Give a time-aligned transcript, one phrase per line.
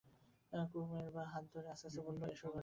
[0.71, 2.59] কুমুর বাঁ হাত ধরে আস্তে আস্তে বললে, এসো ঘরে।